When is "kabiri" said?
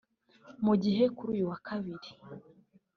1.67-2.09